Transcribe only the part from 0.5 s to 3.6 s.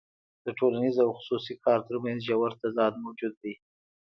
ټولنیز او خصوصي کار ترمنځ ژور تضاد موجود دی